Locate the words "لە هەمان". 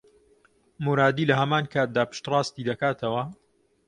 1.29-1.65